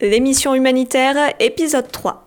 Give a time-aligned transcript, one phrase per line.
[0.00, 2.24] l'émission humanitaire, épisode 3.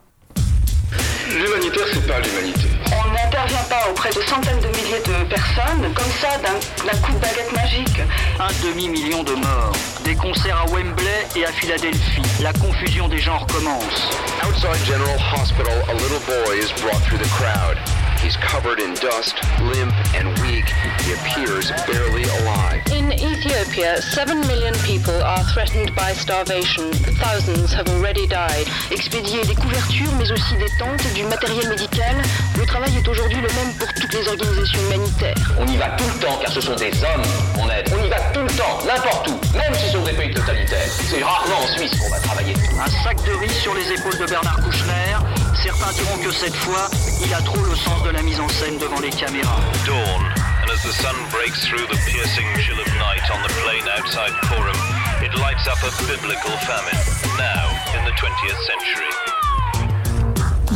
[1.29, 2.67] L'humanitaire, c'est pas l'humanité.
[2.91, 7.19] On n'intervient pas auprès de centaines de milliers de personnes comme ça d'un coup de
[7.19, 8.01] baguette magique.
[8.39, 9.71] Un demi-million de morts,
[10.03, 12.21] des concerts à Wembley et à Philadelphie.
[12.41, 14.09] La confusion des genres commence.
[14.45, 17.77] Outside General Hospital, a little boy is brought through the crowd.
[18.21, 19.39] He's covered in dust,
[19.73, 20.65] limp and weak.
[21.05, 22.90] He appears barely alive.
[23.21, 26.91] Ethiopia, 7 million people are threatened by starvation.
[27.21, 28.65] Thousands have already died.
[28.89, 32.15] Expédier des couvertures, mais aussi des tentes et du matériel médical.
[32.57, 35.35] Le travail est aujourd'hui le même pour toutes les organisations humanitaires.
[35.59, 37.21] On y va tout le temps car ce sont des hommes
[37.53, 37.93] qu'on aide.
[37.93, 40.89] On y va tout le temps, n'importe où, même si ce sont des pays totalitaires.
[40.89, 42.55] C'est rarement en Suisse qu'on va travailler.
[42.83, 45.13] Un sac de riz sur les épaules de Bernard Kouchner.
[45.61, 46.89] Certains diront que cette fois,
[47.23, 49.59] il a trop le sens de la mise en scène devant les caméras.
[49.85, 50.40] Dawn,
[50.83, 54.75] as the sun breaks through the piercing chill of night on the plain outside Purim,
[55.23, 56.97] it lights up a biblical famine,
[57.37, 57.67] now
[57.97, 59.11] in the 20th century.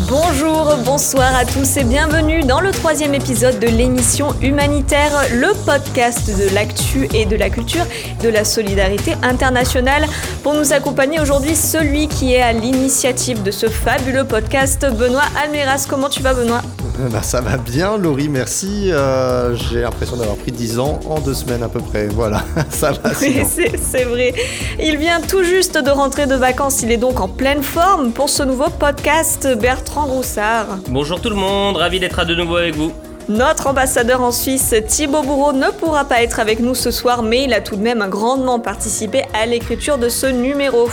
[0.07, 6.29] Bonjour, bonsoir à tous et bienvenue dans le troisième épisode de l'émission Humanitaire, le podcast
[6.37, 7.85] de l'actu et de la culture,
[8.21, 10.05] de la solidarité internationale.
[10.43, 15.87] Pour nous accompagner aujourd'hui, celui qui est à l'initiative de ce fabuleux podcast, Benoît Almeras.
[15.89, 16.61] Comment tu vas Benoît?
[17.11, 18.91] bah, ça va bien, Laurie, merci.
[18.91, 22.07] Euh, J'ai l'impression d'avoir pris 10 ans en deux semaines à peu près.
[22.07, 23.11] Voilà, ça va.
[23.21, 23.41] Oui,
[23.81, 24.33] c'est vrai.
[24.79, 26.81] Il vient tout juste de rentrer de vacances.
[26.83, 29.47] Il est donc en pleine forme pour ce nouveau podcast.
[29.59, 30.67] Bertrand Roussard.
[30.89, 32.91] Bonjour tout le monde, ravi d'être à de nouveau avec vous.
[33.27, 37.45] Notre ambassadeur en Suisse, Thibaut Bourreau, ne pourra pas être avec nous ce soir, mais
[37.45, 40.87] il a tout de même grandement participé à l'écriture de ce numéro.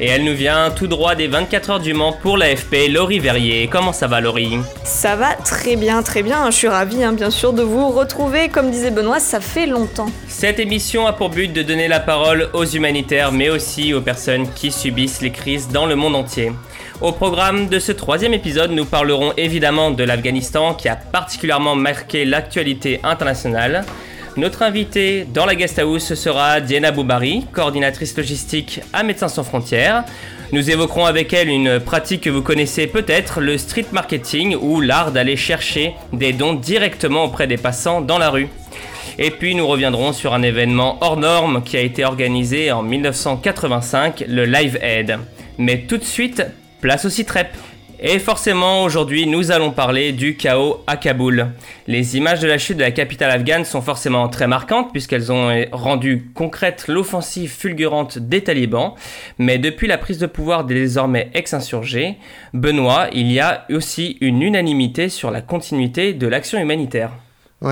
[0.00, 3.68] Et elle nous vient tout droit des 24 heures du Mans pour l'AFP, Laurie Verrier.
[3.68, 4.58] Comment ça va, Laurie?
[4.82, 6.50] Ça va très bien, très bien.
[6.50, 8.48] Je suis ravie, hein, bien sûr, de vous retrouver.
[8.48, 10.08] Comme disait Benoît, ça fait longtemps.
[10.26, 14.48] Cette émission a pour but de donner la parole aux humanitaires, mais aussi aux personnes
[14.54, 16.52] qui subissent les crises dans le monde entier.
[17.00, 22.24] Au programme de ce troisième épisode, nous parlerons évidemment de l'Afghanistan qui a particulièrement marqué
[22.24, 23.84] l'actualité internationale.
[24.36, 30.04] Notre invitée dans la guest house sera Diana Boubari, coordinatrice logistique à Médecins sans frontières.
[30.52, 35.10] Nous évoquerons avec elle une pratique que vous connaissez peut-être, le street marketing ou l'art
[35.10, 38.48] d'aller chercher des dons directement auprès des passants dans la rue.
[39.18, 44.24] Et puis nous reviendrons sur un événement hors norme qui a été organisé en 1985,
[44.28, 45.18] le Live Aid.
[45.58, 46.42] Mais tout de suite,
[46.84, 47.48] place au CITREP.
[47.98, 51.46] Et forcément, aujourd'hui, nous allons parler du chaos à Kaboul.
[51.86, 55.64] Les images de la chute de la capitale afghane sont forcément très marquantes puisqu'elles ont
[55.72, 58.92] rendu concrète l'offensive fulgurante des talibans.
[59.38, 62.18] Mais depuis la prise de pouvoir des désormais ex-insurgés,
[62.52, 67.12] Benoît, il y a aussi une unanimité sur la continuité de l'action humanitaire.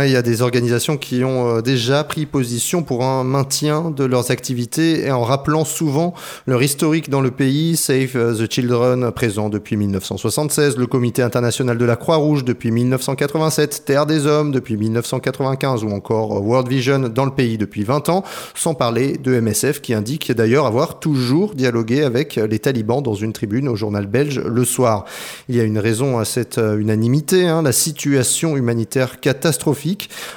[0.00, 4.04] Il y a des organisations qui ont euh, déjà pris position pour un maintien de
[4.04, 6.14] leurs activités et en rappelant souvent
[6.47, 7.76] leur historique dans le pays.
[7.76, 14.06] Save the Children, présent depuis 1976, le Comité international de la Croix-Rouge depuis 1987, Terre
[14.06, 18.24] des Hommes depuis 1995 ou encore World Vision dans le pays depuis 20 ans,
[18.54, 23.34] sans parler de MSF qui indique d'ailleurs avoir toujours dialogué avec les talibans dans une
[23.34, 25.04] tribune au journal belge le soir.
[25.50, 29.81] Il y a une raison à cette euh, unanimité, hein, la situation humanitaire catastrophique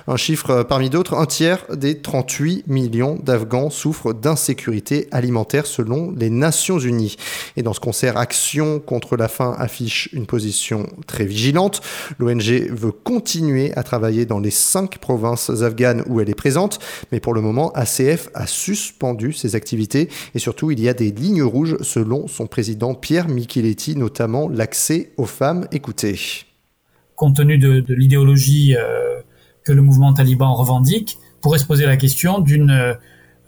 [0.07, 6.11] un chiffre euh, parmi d'autres, un tiers des 38 millions d'Afghans souffrent d'insécurité alimentaire selon
[6.11, 7.15] les Nations Unies.
[7.55, 11.81] Et dans ce concert Action contre la faim affiche une position très vigilante.
[12.19, 16.79] L'ONG veut continuer à travailler dans les cinq provinces afghanes où elle est présente,
[17.11, 21.11] mais pour le moment, ACF a suspendu ses activités et surtout il y a des
[21.11, 25.67] lignes rouges selon son président Pierre Micheletti, notamment l'accès aux femmes.
[25.71, 26.45] Écoutez.
[27.15, 29.14] Compte tenu de, l'idéologie euh,
[29.65, 32.95] que le mouvement taliban revendique, pourrait se poser la question d'une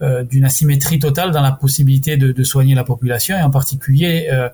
[0.00, 4.28] euh, d'une asymétrie totale dans la possibilité de, de, soigner la population et en particulier
[4.30, 4.48] euh,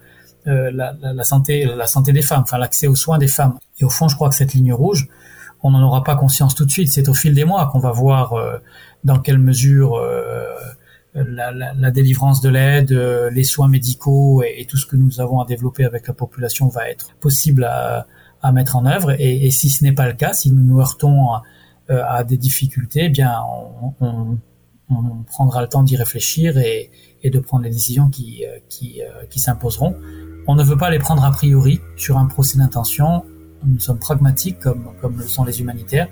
[0.47, 3.59] euh, la, la, la, santé la santé des femmes, enfin l'accès aux soins des femmes.
[3.79, 5.09] Et au fond, je crois que cette ligne rouge,
[5.63, 6.91] on n'en aura pas conscience tout de suite.
[6.91, 8.57] C'est au fil des mois qu'on va voir euh,
[9.05, 10.47] dans quelle mesure euh,
[11.15, 15.45] la, la, délivrance de l'aide, les soins médicaux et, tout ce que nous avons à
[15.45, 18.07] développer avec la population va être possible à,
[18.45, 19.17] à mettre en œuvre.
[19.19, 21.39] Et, si ce n'est pas le cas, si nous nous heurtons euh,
[21.89, 23.35] à des difficultés, eh bien
[24.01, 24.39] on,
[25.27, 26.91] prendra le temps d'y réfléchir et,
[27.25, 29.97] de prendre les décisions qui, euh, qui, euh, qui s'imposeront.
[30.47, 33.25] On ne veut pas les prendre a priori sur un procès d'intention.
[33.65, 36.09] Nous sommes pragmatiques comme, comme le sont les humanitaires.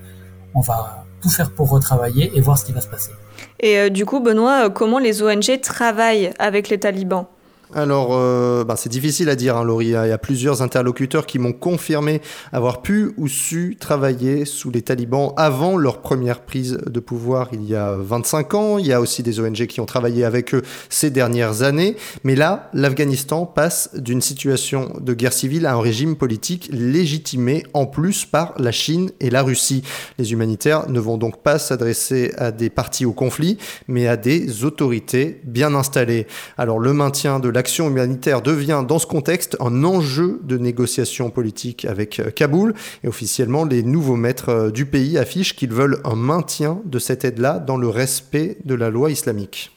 [0.54, 3.12] On va tout faire pour retravailler et voir ce qui va se passer.
[3.60, 7.26] Et du coup, Benoît, comment les ONG travaillent avec les talibans?
[7.74, 9.86] Alors, euh, bah, c'est difficile à dire, hein, Laurie.
[9.86, 12.20] Il y a plusieurs interlocuteurs qui m'ont confirmé
[12.52, 17.64] avoir pu ou su travailler sous les talibans avant leur première prise de pouvoir il
[17.64, 18.78] y a 25 ans.
[18.78, 20.60] Il y a aussi des ONG qui ont travaillé avec eux
[20.90, 21.96] ces dernières années.
[22.24, 27.86] Mais là, l'Afghanistan passe d'une situation de guerre civile à un régime politique légitimé en
[27.86, 29.82] plus par la Chine et la Russie.
[30.18, 33.56] Les humanitaires ne vont donc pas s'adresser à des partis au conflit,
[33.88, 36.26] mais à des autorités bien installées.
[36.58, 41.30] Alors, le maintien de la l'action humanitaire devient dans ce contexte un enjeu de négociation
[41.30, 42.74] politique avec euh, Kaboul.
[43.04, 47.24] Et officiellement, les nouveaux maîtres euh, du pays affichent qu'ils veulent un maintien de cette
[47.24, 49.70] aide-là dans le respect de la loi islamique.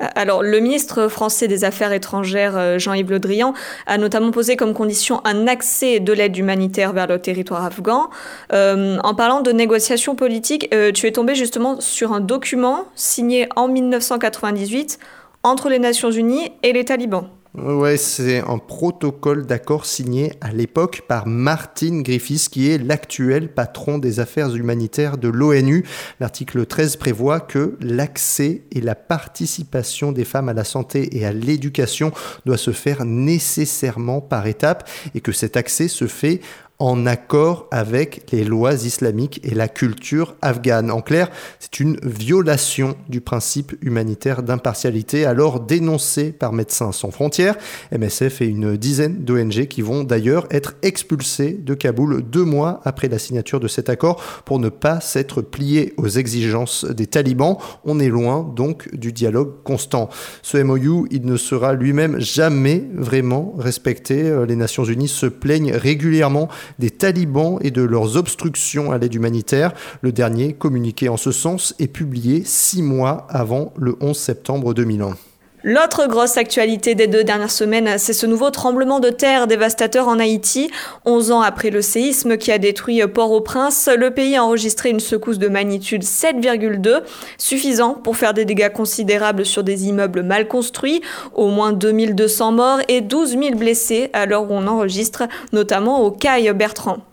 [0.00, 3.54] Alors, le ministre français des Affaires étrangères, euh, Jean-Yves Le Drian,
[3.86, 8.10] a notamment posé comme condition un accès de l'aide humanitaire vers le territoire afghan.
[8.50, 14.98] en parlant de négociations politiques, tu es tombé justement sur un document signé en 1998
[15.42, 17.28] entre les Nations Unies et les talibans.
[17.54, 23.98] Ouais, c'est un protocole d'accord signé à l'époque par Martin Griffiths, qui est l'actuel patron
[23.98, 25.84] des affaires humanitaires de l'ONU.
[26.20, 31.32] L'article 13 prévoit que l'accès et la participation des femmes à la santé et à
[31.32, 32.12] l'éducation
[32.46, 36.40] doit se faire nécessairement par étapes et que cet accès se fait
[36.80, 40.90] en accord avec les lois islamiques et la culture afghane.
[40.90, 47.56] En clair, c'est une violation du principe humanitaire d'impartialité, alors dénoncé par Médecins sans frontières,
[47.92, 53.08] MSF et une dizaine d'ONG qui vont d'ailleurs être expulsés de Kaboul deux mois après
[53.08, 57.58] la signature de cet accord pour ne pas s'être pliés aux exigences des talibans.
[57.84, 60.08] On est loin donc du dialogue constant.
[60.42, 64.34] Ce MOU, il ne sera lui-même jamais vraiment respecté.
[64.48, 66.48] Les Nations Unies se plaignent régulièrement
[66.78, 69.72] des talibans et de leurs obstructions à l'aide humanitaire.
[70.02, 75.16] Le dernier, communiqué en ce sens, est publié six mois avant le 11 septembre 2001.
[75.62, 80.18] L'autre grosse actualité des deux dernières semaines, c'est ce nouveau tremblement de terre dévastateur en
[80.18, 80.70] Haïti.
[81.04, 85.38] 11 ans après le séisme qui a détruit Port-au-Prince, le pays a enregistré une secousse
[85.38, 87.02] de magnitude 7,2,
[87.36, 91.02] suffisant pour faire des dégâts considérables sur des immeubles mal construits,
[91.34, 96.10] au moins 2200 morts et 12 000 blessés à l'heure où on enregistre, notamment au
[96.10, 97.09] Caille Bertrand.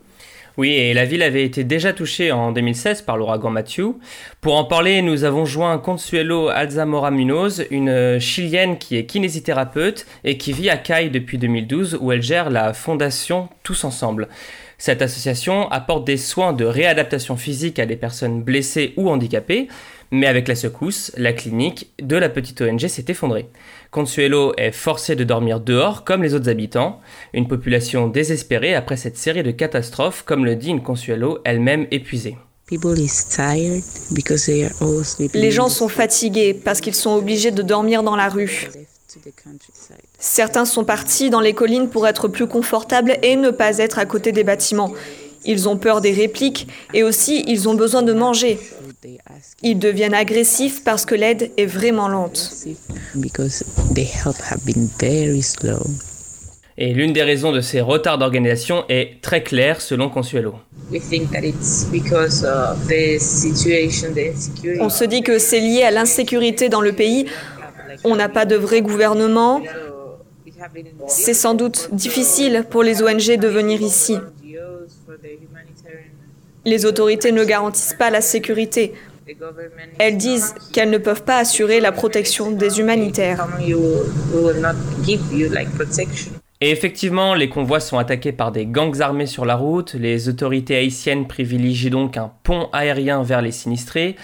[0.57, 3.94] Oui, et la ville avait été déjà touchée en 2016 par l'ouragan Matthew.
[4.42, 10.39] Pour en parler, nous avons joint Consuelo Alzamora Munoz, une chilienne qui est kinésithérapeute et
[10.39, 14.30] qui vit à Caille depuis 2012 où elle gère la fondation Tous Ensemble.
[14.80, 19.68] Cette association apporte des soins de réadaptation physique à des personnes blessées ou handicapées,
[20.12, 23.50] mais avec la secousse, la clinique de la petite ONG s'est effondrée.
[23.92, 27.01] Consuelo est forcé de dormir dehors comme les autres habitants,
[27.33, 32.38] une population désespérée après cette série de catastrophes, comme le dit une Consuelo elle-même épuisée.
[35.33, 38.69] Les gens sont fatigués parce qu'ils sont obligés de dormir dans la rue.
[40.19, 44.06] Certains sont partis dans les collines pour être plus confortables et ne pas être à
[44.06, 44.94] côté des bâtiments.
[45.45, 48.60] Ils ont peur des répliques et aussi ils ont besoin de manger.
[49.63, 52.51] Ils deviennent agressifs parce que l'aide est vraiment lente.
[56.79, 60.55] Et l'une des raisons de ces retards d'organisation est très claire selon Consuelo.
[64.79, 67.25] On se dit que c'est lié à l'insécurité dans le pays.
[68.03, 69.61] On n'a pas de vrai gouvernement.
[71.07, 74.17] C'est sans doute difficile pour les ONG de venir ici.
[76.67, 78.93] Les autorités ne garantissent pas la sécurité.
[79.99, 83.47] Elles disent qu'elles ne peuvent pas assurer la protection des humanitaires.
[86.59, 90.75] Et effectivement, les convois sont attaqués par des gangs armés sur la route, les autorités
[90.75, 94.17] haïtiennes privilégient donc un pont aérien vers les sinistrés,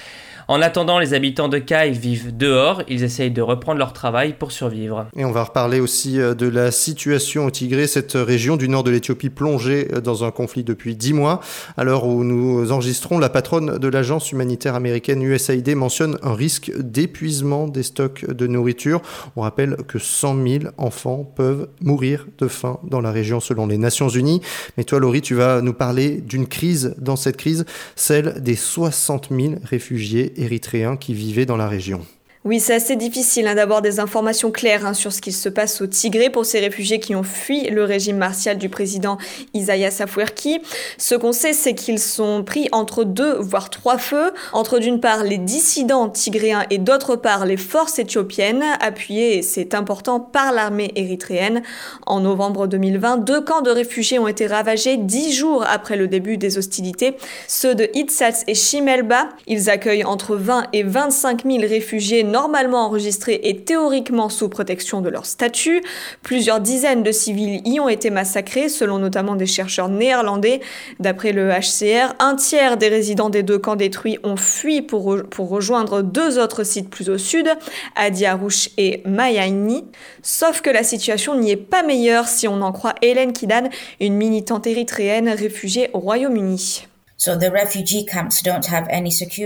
[0.47, 4.51] en attendant, les habitants de Kai vivent dehors, ils essayent de reprendre leur travail pour
[4.51, 5.07] survivre.
[5.15, 8.83] Et on va reparler aussi euh, de la situation au Tigré, cette région du nord
[8.83, 11.39] de l'Éthiopie plongée euh, dans un conflit depuis dix mois.
[11.77, 16.71] À l'heure où nous enregistrons, la patronne de l'agence humanitaire américaine USAID mentionne un risque
[16.77, 19.01] d'épuisement des stocks de nourriture.
[19.35, 23.77] On rappelle que 100 000 enfants peuvent mourir de faim dans la région selon les
[23.77, 24.41] Nations Unies.
[24.77, 29.29] Mais toi, Laurie, tu vas nous parler d'une crise dans cette crise, celle des 60
[29.31, 32.01] 000 réfugiés érythréens qui vivaient dans la région.
[32.45, 35.79] Oui, c'est assez difficile hein, d'avoir des informations claires hein, sur ce qu'il se passe
[35.79, 39.17] au Tigré pour ces réfugiés qui ont fui le régime martial du président
[39.53, 40.59] Isaias Afwerki.
[40.97, 45.23] Ce qu'on sait, c'est qu'ils sont pris entre deux, voire trois feux, entre d'une part
[45.23, 51.61] les dissidents tigréens et d'autre part les forces éthiopiennes, appuyées, c'est important, par l'armée érythréenne.
[52.05, 56.35] En novembre 2020, deux camps de réfugiés ont été ravagés dix jours après le début
[56.35, 57.15] des hostilités,
[57.47, 59.29] ceux de Itsats et Shimelba.
[59.47, 65.09] Ils accueillent entre 20 et 25 000 réfugiés normalement enregistrés et théoriquement sous protection de
[65.09, 65.83] leur statut.
[66.23, 70.59] Plusieurs dizaines de civils y ont été massacrés, selon notamment des chercheurs néerlandais.
[70.99, 76.01] D'après le HCR, un tiers des résidents des deux camps détruits ont fui pour, rejoindre
[76.01, 77.47] deux autres sites plus au sud,
[77.95, 79.85] Adi Arouche et Mayaini.
[80.23, 84.15] Sauf que la situation n'y est pas meilleure si on en croit Hélène Kidan, une
[84.15, 86.87] militante érythréenne réfugiée au Royaume-Uni.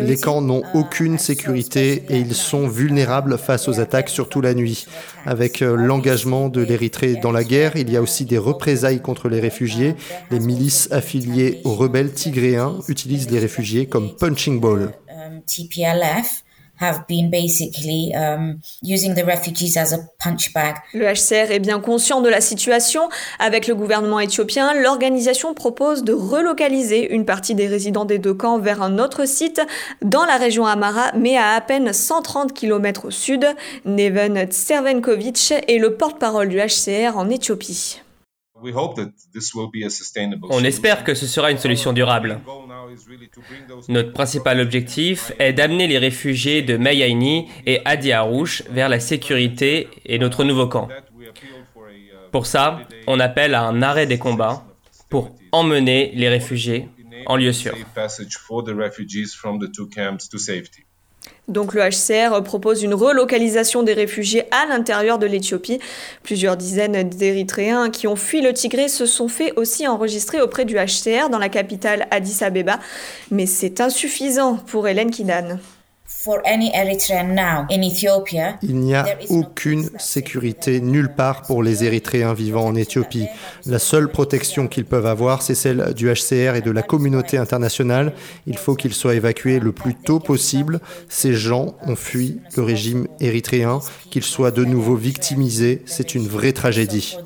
[0.01, 4.53] Les camps n'ont uh, aucune sécurité et ils sont vulnérables face aux attaques, surtout la
[4.53, 4.87] nuit.
[5.25, 9.29] Avec euh, l'engagement de l'Érythrée dans la guerre, il y a aussi des représailles contre
[9.29, 9.95] les réfugiés.
[10.31, 14.93] Les milices affiliées aux rebelles tigréens utilisent les réfugiés comme punching ball.
[15.09, 15.41] Um,
[16.79, 20.07] have been basically um, using the refugees as a.
[20.93, 23.09] Le HCR est bien conscient de la situation.
[23.39, 28.59] Avec le gouvernement éthiopien, l'organisation propose de relocaliser une partie des résidents des deux camps
[28.59, 29.61] vers un autre site
[30.01, 33.45] dans la région Amara, mais à à peine 130 km au sud.
[33.85, 38.01] Neven Tservenkovic est le porte-parole du HCR en Éthiopie.
[40.49, 42.39] On espère que ce sera une solution durable.
[43.87, 49.87] Notre principal objectif est d'amener les réfugiés de Mayaini et Adi Arouche vers la sécurité
[50.05, 50.87] et notre nouveau camp.
[52.31, 54.65] Pour ça, on appelle à un arrêt des combats
[55.09, 56.89] pour emmener les réfugiés
[57.25, 57.73] en lieu sûr.
[61.47, 65.79] Donc le HCR propose une relocalisation des réfugiés à l'intérieur de l'Éthiopie.
[66.23, 70.75] Plusieurs dizaines d'Érythréens qui ont fui le Tigré se sont fait aussi enregistrer auprès du
[70.75, 72.79] HCR dans la capitale Addis Abeba.
[73.31, 75.57] Mais c'est insuffisant pour Hélène Kidan.
[78.61, 83.27] Il n'y a aucune sécurité nulle part pour les Érythréens vivant en Éthiopie.
[83.65, 88.13] La seule protection qu'ils peuvent avoir, c'est celle du HCR et de la communauté internationale.
[88.45, 90.79] Il faut qu'ils soient évacués le plus tôt possible.
[91.09, 93.79] Ces gens ont fui le régime érythréen.
[94.11, 97.17] Qu'ils soient de nouveau victimisés, c'est une vraie tragédie.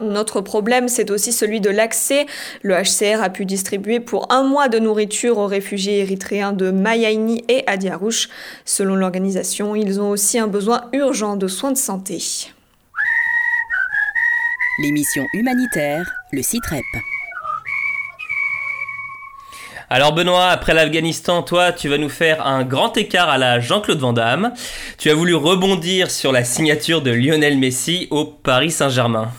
[0.00, 2.26] Notre problème, c'est aussi celui de l'accès.
[2.62, 7.44] Le HCR a pu distribuer pour un mois de nourriture aux réfugiés érythréens de Mayaini
[7.48, 8.28] et Adiarouche.
[8.64, 12.22] Selon l'organisation, ils ont aussi un besoin urgent de soins de santé.
[14.82, 16.82] L'émission humanitaire, le CITREP.
[19.90, 23.98] Alors Benoît, après l'Afghanistan, toi, tu vas nous faire un grand écart à la Jean-Claude
[23.98, 24.52] Van Damme.
[24.98, 29.30] Tu as voulu rebondir sur la signature de Lionel Messi au Paris Saint-Germain.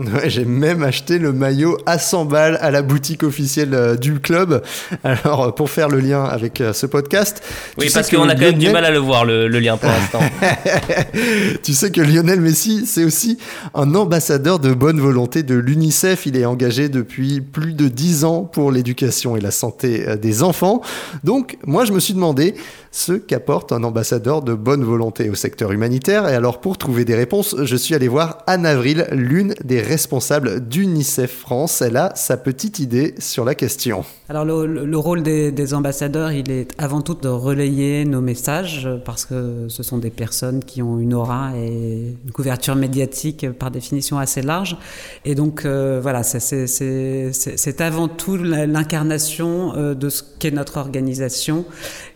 [0.10, 4.20] Ouais, j'ai même acheté le maillot à 100 balles à la boutique officielle euh, du
[4.20, 4.62] club.
[5.04, 7.42] Alors, euh, pour faire le lien avec euh, ce podcast.
[7.78, 10.20] Oui, parce qu'on a quand même du mal à le voir, le, lien pour l'instant.
[11.62, 13.38] tu sais que Lionel Messi, c'est aussi
[13.74, 16.26] un ambassadeur de bonne volonté de l'UNICEF.
[16.26, 20.80] Il est engagé depuis plus de 10 ans pour l'éducation et la santé des enfants.
[21.24, 22.54] Donc, moi, je me suis demandé
[22.92, 26.28] ce qu'apporte un ambassadeur de bonne volonté au secteur humanitaire.
[26.28, 30.60] Et alors pour trouver des réponses, je suis allé voir Anne Avril, l'une des responsables
[30.60, 31.82] d'UNICEF France.
[31.82, 34.04] Elle a sa petite idée sur la question.
[34.28, 39.66] Alors le, rôle des, ambassadeurs, il est avant tout de relayer nos messages parce que
[39.66, 44.42] ce sont des personnes qui ont une aura et une couverture médiatique par définition assez
[44.42, 44.76] large.
[45.24, 51.64] Et donc euh, voilà, c'est avant tout l'incarnation euh, de ce qu'est notre organisation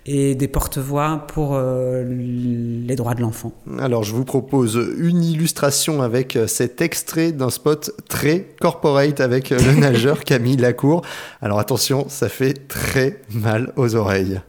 [0.06, 3.52] et des porte-voix pour euh, les droits de l'enfant.
[3.78, 9.52] Alors je vous propose une illustration avec euh, cet extrait d'un spot très corporate avec
[9.52, 11.02] euh, le nageur Camille Lacour.
[11.40, 14.40] Alors attention, ça fait très mal aux oreilles.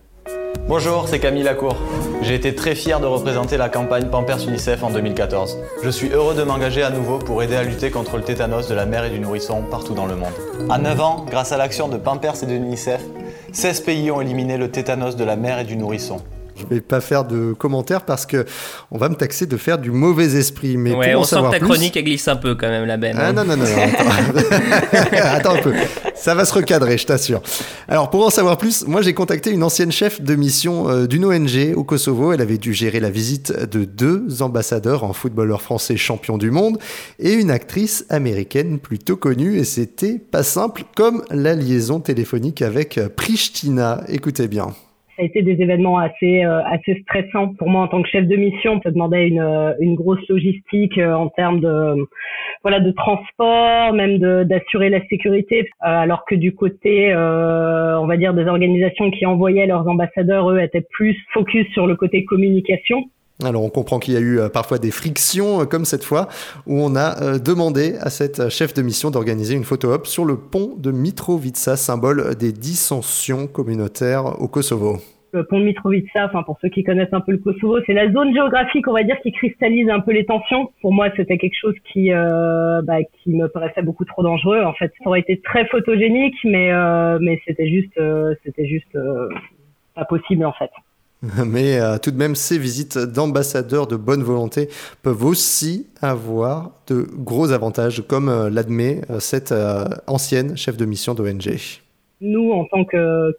[0.67, 1.75] Bonjour, c'est Camille Lacour.
[2.23, 5.59] J'ai été très fier de représenter la campagne Pampers UNICEF en 2014.
[5.83, 8.73] Je suis heureux de m'engager à nouveau pour aider à lutter contre le tétanos de
[8.73, 10.33] la mère et du nourrisson partout dans le monde.
[10.71, 13.01] À 9 ans, grâce à l'action de Pampers et de l'UNICEF,
[13.55, 16.17] 16 pays ont éliminé le tétanos de la mère et du nourrisson.
[16.55, 18.45] Je vais pas faire de commentaires parce que
[18.89, 20.77] on va me taxer de faire du mauvais esprit.
[20.77, 23.17] Mais ouais, pour on sent que ta chronique glisse un peu quand même la benne.
[23.19, 23.65] Ah non non non,
[25.11, 25.55] attends.
[25.55, 25.73] un peu.
[26.15, 27.41] Ça va se recadrer, je t'assure.
[27.89, 31.25] Alors pour en savoir plus, moi j'ai contacté une ancienne chef de mission euh, d'une
[31.25, 32.31] ONG au Kosovo.
[32.31, 36.77] Elle avait dû gérer la visite de deux ambassadeurs en footballeur français champion du monde
[37.19, 39.57] et une actrice américaine plutôt connue.
[39.57, 44.01] Et c'était pas simple comme la liaison téléphonique avec Pristina.
[44.07, 44.67] Écoutez bien
[45.15, 48.27] ça a été des événements assez euh, assez stressants pour moi en tant que chef
[48.27, 48.81] de mission.
[48.83, 51.95] Ça demandait une euh, une grosse logistique euh, en termes de
[52.63, 55.69] voilà de transport, même d'assurer la sécurité.
[55.79, 60.85] alors que du côté, on va dire des organisations qui envoyaient leurs ambassadeurs, eux étaient
[60.91, 63.03] plus focus sur le côté communication.
[63.43, 66.29] Alors on comprend qu'il y a eu euh, parfois des frictions euh, comme cette fois
[66.67, 70.23] où on a euh, demandé à cette chef de mission d'organiser une photo op sur
[70.23, 74.99] le pont de Mitrovica, symbole des dissensions communautaires au Kosovo.
[75.33, 78.09] Le pont de Mitrovica, enfin pour ceux qui connaissent un peu le Kosovo, c'est la
[78.09, 80.71] zone géographique, on va dire, qui cristallise un peu les tensions.
[80.79, 84.61] Pour moi, c'était quelque chose qui, bah, qui me paraissait beaucoup trop dangereux.
[84.61, 86.71] En fait, ça aurait été très photogénique, mais
[87.19, 87.99] mais c'était juste,
[88.45, 88.97] c'était juste
[89.93, 90.71] pas possible en fait.
[91.45, 94.67] Mais euh, tout de même, ces visites d'ambassadeurs de bonne volonté
[95.03, 99.53] peuvent aussi avoir de gros avantages, comme euh, l'admet euh, cette
[100.07, 101.55] ancienne chef de mission d'ONG.
[102.21, 103.31] Nous, en tant que,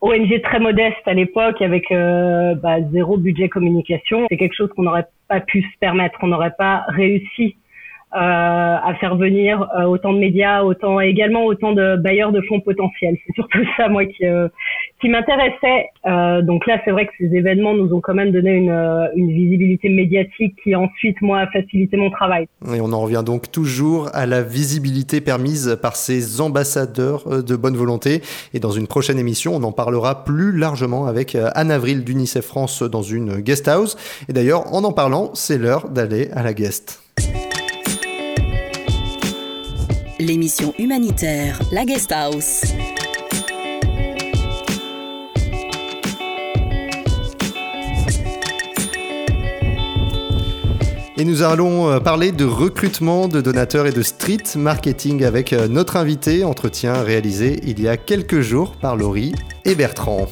[0.00, 5.06] ONG très modeste à l'époque, avec bah, zéro budget communication, c'est quelque chose qu'on n'aurait
[5.28, 7.56] pas pu se permettre, on n'aurait pas réussi
[8.10, 13.16] à faire venir autant de médias, autant également autant de bailleurs de fonds potentiels.
[13.24, 14.24] C'est surtout ça moi qui
[15.02, 15.90] qui m'intéressait.
[16.42, 18.70] donc là, c'est vrai que ces événements nous ont quand même donné une,
[19.16, 22.46] une visibilité médiatique qui ensuite moi a facilité mon travail.
[22.74, 27.76] Et on en revient donc toujours à la visibilité permise par ces ambassadeurs de bonne
[27.76, 28.22] volonté.
[28.54, 32.82] Et dans une prochaine émission, on en parlera plus largement avec Anne Avril d'UNICEF France
[32.82, 33.96] dans une guest house.
[34.28, 37.02] Et d'ailleurs, en en parlant, c'est l'heure d'aller à la guest.
[40.22, 42.62] l'émission humanitaire La Guest House.
[51.22, 55.68] Et nous allons euh, parler de recrutement de donateurs et de street marketing avec euh,
[55.68, 59.32] notre invité, entretien réalisé il y a quelques jours par Laurie
[59.64, 60.26] et Bertrand.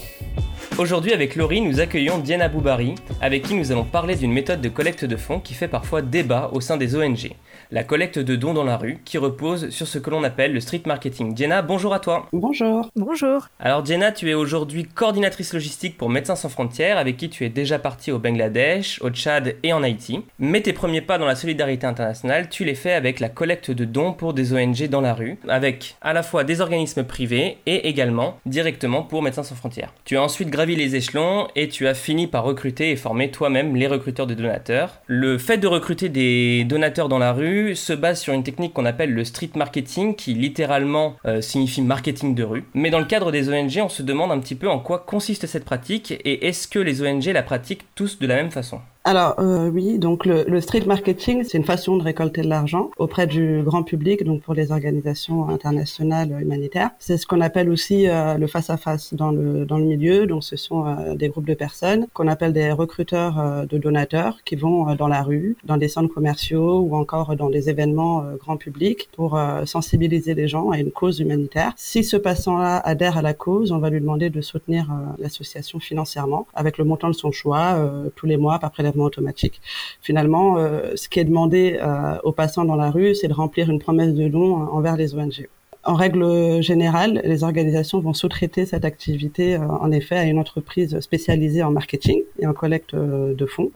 [0.79, 4.69] Aujourd'hui, avec Laurie, nous accueillons Diana Boubari, avec qui nous allons parler d'une méthode de
[4.69, 7.35] collecte de fonds qui fait parfois débat au sein des ONG
[7.71, 10.61] la collecte de dons dans la rue, qui repose sur ce que l'on appelle le
[10.61, 11.37] street marketing.
[11.37, 12.27] Jenna, bonjour à toi.
[12.33, 12.91] Bonjour.
[12.97, 13.49] Bonjour.
[13.61, 17.49] Alors Jenna, tu es aujourd'hui coordinatrice logistique pour Médecins sans frontières, avec qui tu es
[17.49, 20.21] déjà partie au Bangladesh, au Tchad et en Haïti.
[20.39, 23.85] Mais tes premiers pas dans la solidarité internationale, tu les fais avec la collecte de
[23.85, 27.89] dons pour des ONG dans la rue, avec à la fois des organismes privés et
[27.89, 29.95] également directement pour Médecins sans frontières.
[30.05, 33.77] Tu as ensuite gravi les échelons et tu as fini par recruter et former toi-même
[33.77, 35.01] les recruteurs de donateurs.
[35.07, 38.85] Le fait de recruter des donateurs dans la rue, se base sur une technique qu'on
[38.85, 42.65] appelle le street marketing, qui littéralement euh, signifie marketing de rue.
[42.75, 45.47] Mais dans le cadre des ONG, on se demande un petit peu en quoi consiste
[45.47, 48.81] cette pratique et est-ce que les ONG la pratiquent tous de la même façon?
[49.05, 52.91] Alors euh, oui, donc le, le, street marketing, c'est une façon de récolter de l'argent
[52.99, 56.91] auprès du grand public, donc pour les organisations internationales humanitaires.
[56.99, 60.27] C'est ce qu'on appelle aussi euh, le face à face dans le dans le milieu.
[60.27, 64.45] Donc ce sont euh, des groupes de personnes qu'on appelle des recruteurs euh, de donateurs
[64.45, 68.59] qui vont dans la rue, dans des centres commerciaux ou encore dans des événements grand
[68.59, 71.73] public pour sensibiliser les gens à une cause humanitaire.
[71.77, 76.47] Si ce passant-là adhère à la cause, on va lui demander de soutenir l'association financièrement
[76.55, 77.79] avec le montant de son choix
[78.17, 79.61] tous les mois par automatique.
[80.03, 83.71] Finalement, euh, ce qui est demandé euh, aux passants dans la rue, c'est de remplir
[83.71, 85.49] une promesse de don euh, envers les ONG.
[85.85, 91.63] En règle générale, les organisations vont sous-traiter cette activité, en effet, à une entreprise spécialisée
[91.63, 93.71] en marketing et en collecte de fonds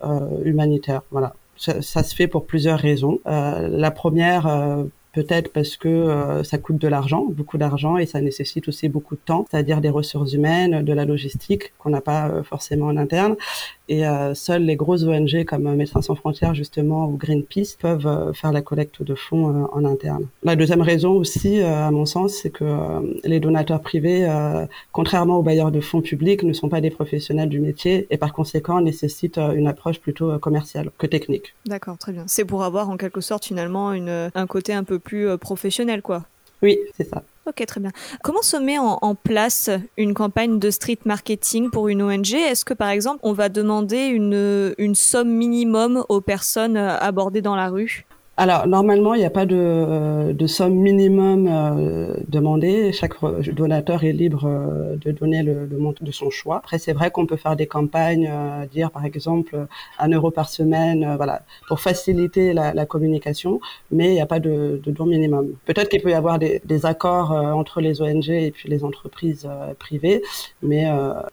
[0.44, 1.00] humanitaires.
[1.11, 1.35] Voilà.
[1.57, 3.20] Ça, se fait pour plusieurs raisons.
[3.24, 8.90] la première, peut-être parce que ça coûte de l'argent, beaucoup d'argent, et ça nécessite aussi
[8.90, 12.98] beaucoup de temps, c'est-à-dire des ressources humaines, de la logistique qu'on n'a pas forcément en
[12.98, 13.35] interne.
[13.88, 18.53] Et euh, seules les grosses ONG comme Médecins sans frontières justement ou Greenpeace peuvent faire
[18.53, 20.27] la collecte de fonds en interne.
[20.42, 22.64] La deuxième raison aussi, à mon sens, c'est que
[23.25, 24.27] les donateurs privés,
[24.92, 28.33] contrairement aux bailleurs de fonds publics, ne sont pas des professionnels du métier et par
[28.33, 31.55] conséquent nécessitent une approche plutôt commerciale que technique.
[31.66, 32.25] D'accord, très bien.
[32.27, 36.03] C'est pour avoir en quelque sorte finalement une, un côté un peu plus euh, professionnel,
[36.03, 36.25] quoi.
[36.62, 37.23] Oui, c'est ça.
[37.46, 37.90] Ok, très bien.
[38.22, 42.72] Comment se met en, place une campagne de street marketing pour une ONG Est-ce que
[42.72, 48.07] par exemple, on va demander une, somme minimum aux personnes euh, abordées dans la rue?
[48.37, 52.92] Alors normalement, il n'y a pas de, euh, de somme minimum euh, demandée.
[52.92, 53.14] Chaque
[53.53, 56.57] donateur est libre euh, de donner le, le, montant de son choix.
[56.57, 59.66] Après, c'est vrai qu'on peut faire des campagnes, euh, dire par exemple
[60.01, 63.61] un euro par semaine, voilà, pour faciliter la, la communication,
[63.92, 65.53] mais il n'y a pas de, de don minimum.
[65.64, 69.49] Peut-être qu'il peut y avoir des, des accords entre les ONG et puis les entreprises
[69.79, 70.23] privées,
[70.62, 70.87] mais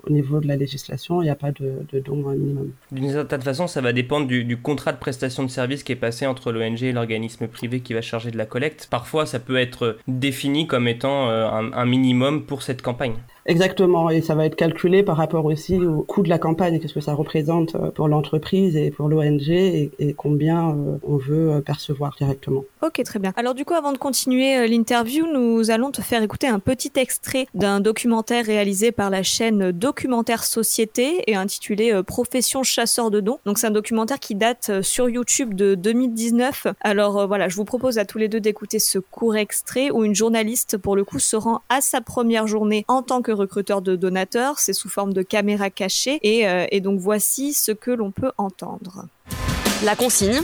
[0.06, 2.72] au niveau de la législation, il n'y a pas de, de don minimum.
[2.92, 5.96] D'une certaine façon, ça va dépendre du, du contrat de prestation de service qui est
[5.96, 8.88] passé entre l'ONG l'organisme privé qui va charger de la collecte.
[8.90, 13.16] Parfois, ça peut être défini comme étant euh, un, minimum pour cette campagne.
[13.46, 16.94] Exactement, et ça va être calculé par rapport aussi au coût de la campagne, qu'est-ce
[16.94, 21.62] que ça représente euh, pour l'entreprise et pour l'ONG et, combien euh, on veut euh,
[21.62, 22.64] percevoir directement.
[22.84, 23.34] Ok, très bien.
[23.36, 27.48] Alors du coup, avant de continuer l'interview, nous allons te faire écouter un petit extrait
[27.54, 33.40] d'un documentaire réalisé par la chaîne Documentaire Société et intitulé Profession chasseur de dons.
[33.46, 36.68] Donc c'est un documentaire qui date sur YouTube de 2019.
[36.82, 40.16] Alors voilà, je vous propose à tous les deux d'écouter ce court extrait où une
[40.16, 43.96] journaliste, pour le coup, se rend à sa première journée en tant que recruteur de
[43.96, 48.12] donateurs, c'est sous forme de caméra cachée et, euh, et donc voici ce que l'on
[48.12, 49.06] peut entendre.
[49.84, 50.42] La consigne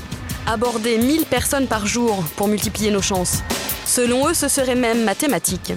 [0.47, 3.43] aborder 1000 personnes par jour pour multiplier nos chances.
[3.85, 5.73] Selon eux, ce serait même mathématique.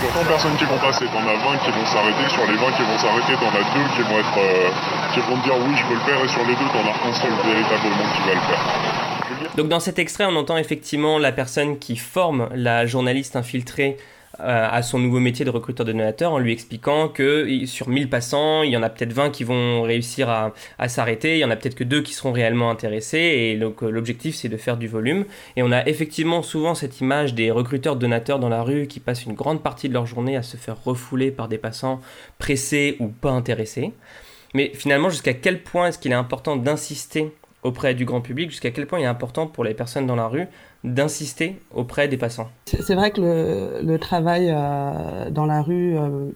[0.00, 2.28] Sur 100 personnes qui vont passer, t'en as 20 qui vont s'arrêter.
[2.28, 4.68] Sur les 20 qui vont s'arrêter, t'en as deux qui vont être, euh,
[5.14, 6.24] qui vont dire oui, je peux le faire.
[6.24, 9.54] Et sur les deux, t'en as un seul véritablement qui va le faire.
[9.56, 13.96] Donc dans cet extrait, on entend effectivement la personne qui forme la journaliste infiltrée
[14.38, 18.62] à son nouveau métier de recruteur de donateurs en lui expliquant que sur 1000 passants,
[18.62, 21.56] il y en a peut-être 20 qui vont réussir à, s'arrêter, il y en a
[21.56, 24.88] peut-être que deux qui seront réellement intéressés et donc euh, l'objectif c'est de faire du
[24.88, 25.24] volume.
[25.56, 29.00] Et on a effectivement souvent cette image des recruteurs de donateurs dans la rue qui
[29.00, 32.00] passent une grande partie de leur journée à se faire refouler par des passants
[32.38, 33.92] pressés ou pas intéressés.
[34.54, 37.32] Mais finalement, jusqu'à quel point est-ce qu'il est important d'insister
[37.64, 40.28] auprès du grand public, jusqu'à quel point il est important pour les personnes dans la
[40.28, 40.46] rue
[40.84, 42.50] d'insister auprès des passants.
[42.66, 46.30] C'est vrai que le, travail euh, dans la rue euh,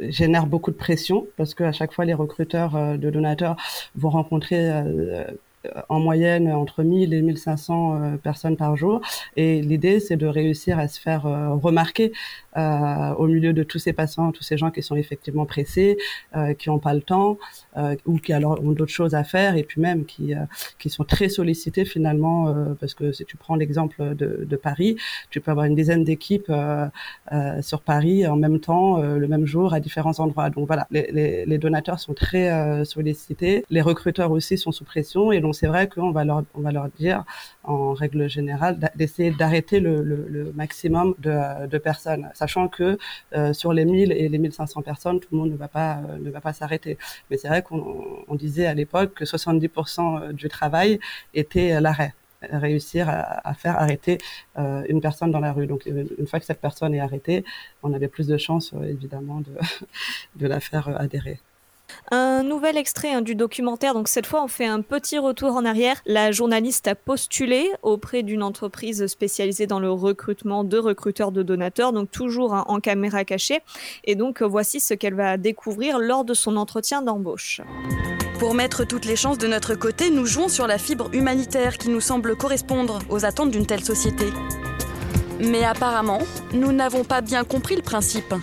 [0.00, 3.56] génère beaucoup de pression parce qu'à chaque fois les recruteurs euh, de donateurs
[3.96, 4.70] vont rencontrer
[5.88, 9.00] en moyenne entre 1000 et 1500 personnes par jour.
[9.36, 12.12] Et l'idée, c'est de réussir à se faire remarquer
[12.58, 15.96] euh, au milieu de tous ces passants, tous ces gens qui sont effectivement pressés,
[16.34, 17.38] euh, qui n'ont pas le temps
[17.76, 20.34] euh, ou qui alors ont d'autres choses à faire et puis même qui
[20.78, 24.96] qui sont très sollicités finalement parce que si tu prends l'exemple de, de, Paris,
[25.30, 26.52] tu peux avoir une dizaine d'équipes
[27.60, 30.50] sur Paris en même temps le même jour à différents endroits.
[30.50, 35.32] Donc voilà, les, les, les donateurs sont très sollicités, les recruteurs aussi sont sous pression
[35.52, 37.24] c'est vrai qu'on va leur dire
[37.64, 42.98] en règle générale d'essayer d'arrêter le, maximum de, personnes sachant que
[43.34, 46.18] euh, sur les 1000 et les 1500 personnes, tout le monde ne va pas euh,
[46.18, 46.98] ne va pas s'arrêter.
[47.30, 50.98] Mais c'est vrai qu'on disait à l'époque que 70% du travail
[51.34, 54.18] était l'arrêt réussir à, faire arrêter
[54.58, 55.66] euh, une personne dans la rue.
[55.66, 57.44] Donc une fois que cette personne est arrêtée,
[57.82, 59.52] on avait plus de chances évidemment de,
[60.36, 61.40] de la faire adhérer.
[62.10, 65.64] Un nouvel extrait hein, du documentaire, donc cette fois on fait un petit retour en
[65.64, 66.00] arrière.
[66.06, 71.92] La journaliste a postulé auprès d'une entreprise spécialisée dans le recrutement de recruteurs de donateurs,
[71.92, 73.60] donc toujours hein, en caméra cachée.
[74.04, 77.60] Et donc voici ce qu'elle va découvrir lors de son entretien d'embauche.
[78.38, 81.88] Pour mettre toutes les chances de notre côté, nous jouons sur la fibre humanitaire qui
[81.88, 84.26] nous semble correspondre aux attentes d'une telle société.
[85.40, 86.20] Mais apparemment,
[86.52, 88.34] nous n'avons pas bien compris le principe.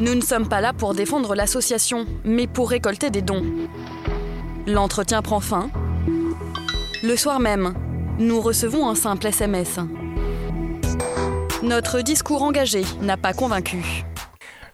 [0.00, 3.44] Nous ne sommes pas là pour défendre l'association, mais pour récolter des dons.
[4.64, 5.70] L'entretien prend fin.
[7.02, 7.74] Le soir même,
[8.20, 9.80] nous recevons un simple SMS.
[11.64, 14.04] Notre discours engagé n'a pas convaincu.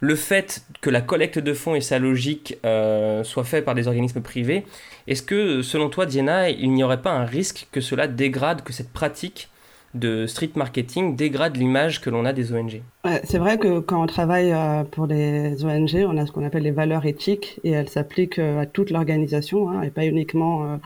[0.00, 3.88] Le fait que la collecte de fonds et sa logique euh, soit fait par des
[3.88, 4.66] organismes privés,
[5.06, 8.74] est-ce que, selon toi, Diana, il n'y aurait pas un risque que cela dégrade, que
[8.74, 9.48] cette pratique
[9.94, 12.82] de street marketing dégrade l'image que l'on a des ONG.
[13.24, 16.64] c'est vrai que quand on travaille euh, pour les ONG, on a ce qu'on appelle
[16.64, 20.76] les valeurs éthiques et elles s'appliquent euh, à toute l'organisation hein, et pas uniquement euh,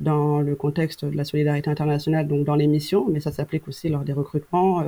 [0.00, 3.88] dans le contexte de la solidarité internationale, donc dans les missions, mais ça s'applique aussi
[3.88, 4.82] lors des recrutements,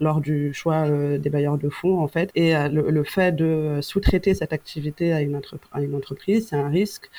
[0.00, 2.30] lors du choix des bailleurs de fonds en fait.
[2.34, 5.36] Et le, fait de sous-traiter cette activité à une
[5.94, 7.10] entreprise, c'est un risque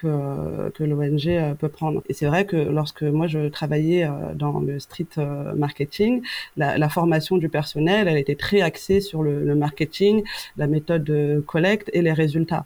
[0.00, 2.02] que, que l'ONG euh, peut prendre.
[2.08, 6.22] Et c'est vrai que lorsque moi je travaillais euh, dans le street euh, marketing,
[6.56, 10.22] la, la, formation du personnel, elle était très axée sur le, le marketing,
[10.56, 12.64] la méthode de collecte et les résultats,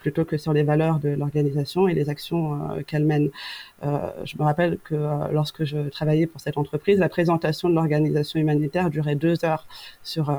[0.00, 3.30] plutôt que sur les valeurs de l'organisation et les actions qu'elle mène.
[3.84, 7.74] Euh, je me rappelle que euh, lorsque je travaillais pour cette entreprise, la présentation de
[7.74, 9.66] l'organisation humanitaire durait deux heures
[10.02, 10.34] sur euh,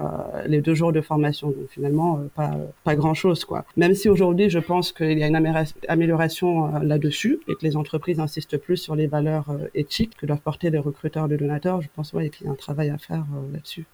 [0.47, 1.50] les deux jours de formation.
[1.50, 3.45] Donc finalement, pas, pas grand-chose.
[3.45, 3.65] quoi.
[3.76, 8.19] Même si aujourd'hui, je pense qu'il y a une amélioration là-dessus et que les entreprises
[8.19, 9.45] insistent plus sur les valeurs
[9.76, 12.56] éthiques que doivent porter les recruteurs de donateurs, je pense ouais, qu'il y a un
[12.56, 13.86] travail à faire là-dessus.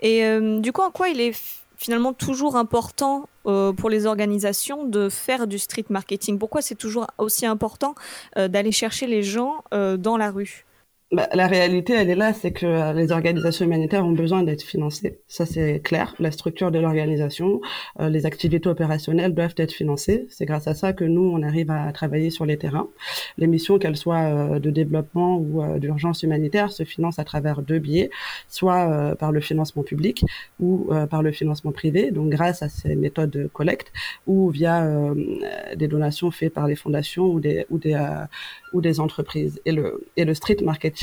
[0.00, 0.22] Et
[0.60, 1.32] du coup, en quoi il est
[1.76, 6.38] finalement toujours important euh, pour les organisations de faire du street marketing?
[6.38, 7.94] Pourquoi c'est toujours aussi important
[8.36, 10.65] euh, d'aller chercher les gens euh, dans la rue?
[11.12, 14.62] Bah, la réalité, elle est là, c'est que euh, les organisations humanitaires ont besoin d'être
[14.62, 15.20] financées.
[15.28, 16.16] Ça, c'est clair.
[16.18, 17.60] La structure de l'organisation,
[18.00, 20.26] euh, les activités opérationnelles doivent être financées.
[20.30, 22.88] C'est grâce à ça que nous, on arrive à travailler sur les terrains.
[23.38, 27.78] Les missions, qu'elles soient euh, de développement ou d'urgence humanitaire, se financent à travers deux
[27.78, 28.10] biais,
[28.48, 30.24] soit par le financement public
[30.58, 33.92] ou par le financement privé, donc grâce à ces méthodes de collecte,
[34.26, 34.86] ou via
[35.76, 37.96] des donations faites par les fondations ou des, ou des,
[38.72, 39.60] ou des entreprises.
[39.64, 40.95] Et le, et le street marketing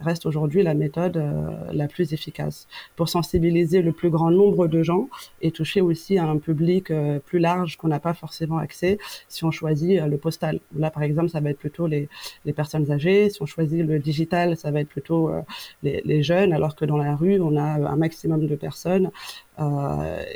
[0.00, 2.66] reste aujourd'hui la méthode euh, la plus efficace
[2.96, 5.08] pour sensibiliser le plus grand nombre de gens
[5.42, 9.50] et toucher aussi un public euh, plus large qu'on n'a pas forcément accès si on
[9.50, 10.60] choisit euh, le postal.
[10.76, 12.08] Là, par exemple, ça va être plutôt les,
[12.44, 13.30] les personnes âgées.
[13.30, 15.30] Si on choisit le digital, ça va être plutôt
[15.82, 19.10] les, les jeunes, alors que dans la rue, on a un maximum de personnes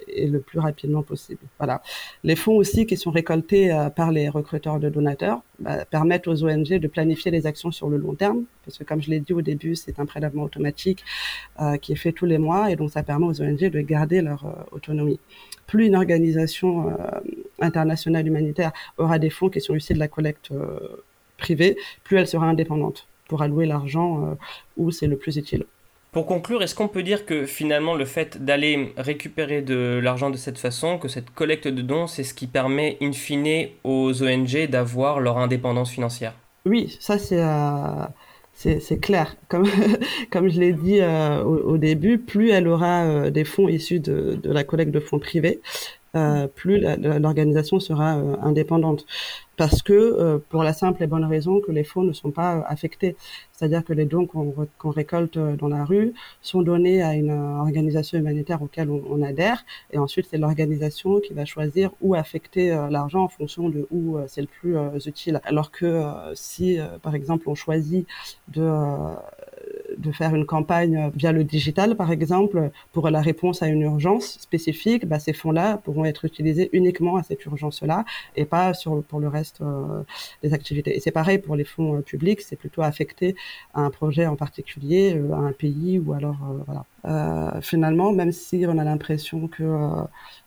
[0.09, 1.41] et le plus rapidement possible.
[1.59, 1.83] Voilà.
[2.25, 6.45] Les fonds aussi qui sont récoltés euh, par les recruteurs de donateurs bah, permettent aux
[6.45, 9.33] ONG de planifier les actions sur le long terme, parce que comme je l'ai dit
[9.33, 11.05] au début, c'est un prélèvement automatique
[11.61, 14.21] euh, qui est fait tous les mois, et donc ça permet aux ONG de garder
[14.21, 15.21] leur autonomie.
[15.67, 16.95] Plus une organisation
[17.59, 20.51] internationale humanitaire aura des fonds qui sont issus de la collecte
[21.39, 24.37] privée, plus elle sera indépendante pour allouer l'argent
[24.77, 25.65] où c'est le plus utile.
[26.15, 30.37] Pour conclure, est-ce qu'on peut dire que finalement le fait d'aller récupérer de l'argent de
[30.37, 34.69] cette façon, que cette collecte de dons, c'est ce qui permet in fine aux ONG
[34.69, 36.35] d'avoir leur indépendance financière?
[36.67, 37.43] Oui, ça c'est...
[37.43, 38.07] Euh,
[39.03, 39.35] clair.
[39.49, 39.67] Comme,
[40.49, 44.63] je l'ai dit euh, au, début, plus elle aura euh, des fonds issus de, la
[44.63, 45.61] collecte de fonds privés,
[46.55, 49.05] plus l'organisation sera indépendante.
[49.57, 52.65] Parce que, euh, pour la simple et bonne raison que les fonds ne sont pas
[52.69, 53.17] affectés.
[53.53, 56.13] C'est-à-dire que les dons qu'on récolte dans la rue
[56.43, 61.45] sont donnés à une organisation humanitaire auquel on, adhère, et ensuite c'est l'organisation qui va
[61.45, 65.41] choisir où affecter l'argent en fonction de où c'est le plus utile.
[65.45, 66.03] Alors que
[66.35, 68.09] si, par exemple, on choisit
[68.49, 68.69] de
[69.99, 74.39] de faire une campagne via le digital, par exemple, pour la réponse à une urgence
[74.41, 78.05] spécifique, bah, ces fonds-là pourront être utilisés uniquement à cette urgence-là
[78.37, 80.03] et pas sur, pour le reste euh,
[80.43, 80.97] des activités.
[80.97, 83.37] Et c'est pareil pour les fonds euh, publics, c'est plutôt affecté
[83.75, 87.61] à un projet en particulier, euh, à un pays ou alors voilà.
[87.61, 89.65] finalement, même si on a l'impression que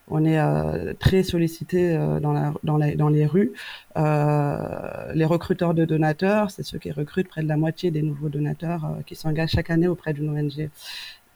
[0.10, 3.52] on est euh, très sollicité euh, dans, les rues.
[3.98, 8.30] Euh, les recruteurs de donateurs, c'est ceux qui recrutent près de la moitié des nouveaux
[8.30, 10.70] donateurs qui s'engagent chaque année auprès d'une ONG.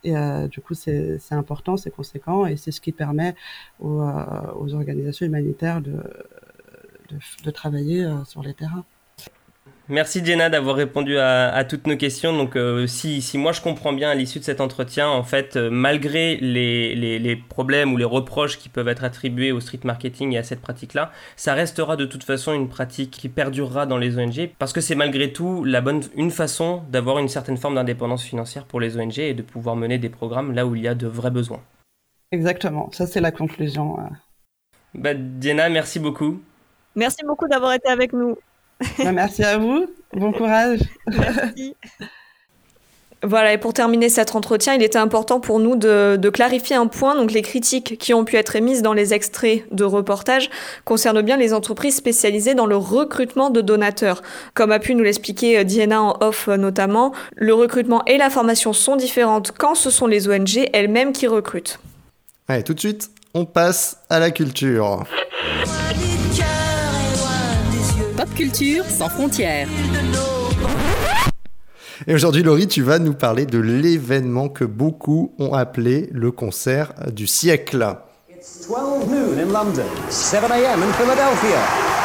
[0.04, 0.14] Et
[0.50, 3.36] du coup, c'est important, c'est conséquent, et c'est ce qui permet
[3.80, 4.02] aux,
[4.74, 8.84] organisations humanitaires de, de, de travailler sur les terrains.
[9.92, 12.32] Merci Jenna d'avoir répondu à, toutes nos questions.
[12.32, 15.58] Donc euh, si, si, moi je comprends bien à l'issue de cet entretien, en fait,
[15.58, 20.32] euh, malgré les, les, problèmes ou les reproches qui peuvent être attribués au street marketing
[20.32, 24.18] et à cette pratique-là, ça restera de toute façon une pratique qui perdurera dans les
[24.18, 28.24] ONG parce que c'est malgré tout la bonne, une façon d'avoir une certaine forme d'indépendance
[28.24, 30.96] financière pour les ONG et de pouvoir mener des programmes là où il y a
[30.96, 31.62] de vrais besoins.
[32.32, 33.98] Exactement, ça c'est la conclusion.
[34.94, 36.42] Bah, Diana, merci beaucoup.
[36.96, 38.38] Merci beaucoup d'avoir été avec nous.
[39.00, 39.86] Bah, merci à vous.
[40.14, 40.80] Bon courage.
[41.08, 41.76] Merci.
[43.24, 47.16] Voilà, et pour terminer cet entretien, il était important pour nous de, clarifier un point.
[47.16, 50.50] Donc, les critiques qui ont pu être émises dans les extraits de reportage
[50.86, 54.24] concernent bien les entreprises spécialisées dans le recrutement de donateurs.
[54.56, 58.32] Comme a pu nous l'expliquer euh, Diana en off euh, notamment, le recrutement et la
[58.32, 61.80] formation sont différentes quand ce sont les ONG elles-mêmes qui recrutent.
[62.48, 65.06] Allez, tout de suite, on passe à la culture.
[68.30, 69.68] Culture sans frontières.
[72.08, 76.94] Et aujourd'hui, Laurie, tu vas nous parler de l'événement que beaucoup ont appelé le concert
[77.12, 77.96] du siècle.
[78.30, 80.82] It's 12 noon in London, 7 a.m.
[80.82, 81.60] in Philadelphia.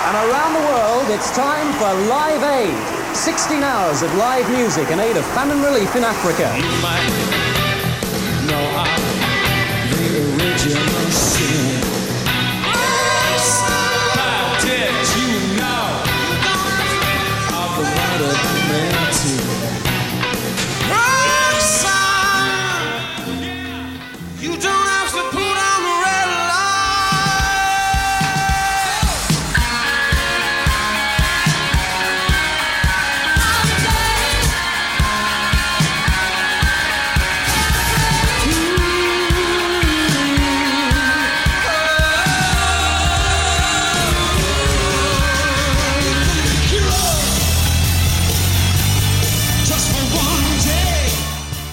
[0.09, 2.97] And around the world, it's time for Live Aid.
[3.15, 6.53] 16 hours of live music in aid of famine relief in Africa.
[50.67, 50.96] change.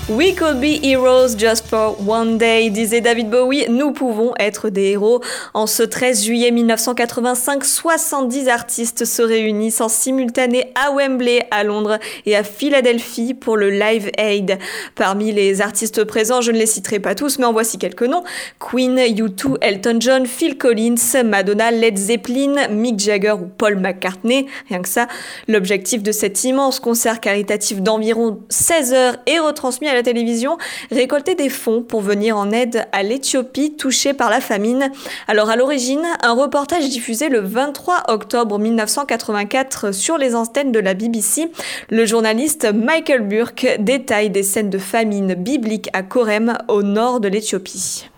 [0.10, 3.68] We could be heroes just for one day, disait David Bowie.
[3.70, 5.22] Nous pouvons être des héros.
[5.54, 12.00] En ce 13 juillet 1985, 70 artistes se réunissent en simultané à Wembley, à Londres
[12.26, 14.60] et à Philadelphie pour le Live Aid.
[14.96, 18.26] Parmi les artistes présents, je ne les citerai pas tous, mais en voici quelques noms.
[18.60, 24.48] Queen, U2, Elton John, Phil Collins, Madonna, Led Zeppelin, Mick Jagger ou Paul McCartney.
[24.68, 25.08] Rien que ça.
[25.48, 30.58] L'objectif de cet immense concert caritatif d'environ 16 heures est retransmis la télévision,
[30.92, 34.92] récolter des fonds pour venir en aide à l'Éthiopie touchée par la famine.
[35.28, 40.94] Alors à l'origine, un reportage diffusé le 23 octobre 1984 sur les antennes de la
[40.94, 41.52] BBC,
[41.90, 47.28] le journaliste Michael Burke détaille des scènes de famine biblique à Korem, au nord de
[47.28, 48.13] l'Éthiopie.